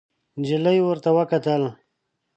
[0.39, 1.63] نجلۍ ورته وکتل.